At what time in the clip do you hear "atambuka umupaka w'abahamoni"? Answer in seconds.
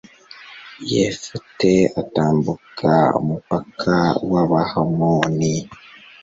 2.01-5.53